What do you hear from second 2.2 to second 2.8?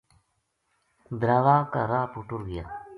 ٹُر گیا